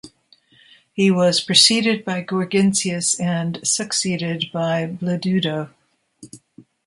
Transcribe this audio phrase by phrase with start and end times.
[0.93, 5.69] He was preceded by Gurgintius and succeeded by Bledudo.